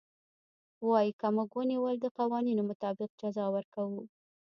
[0.87, 4.01] وايي که موږ ونيول د قوانينو مطابق جزا ورکوو.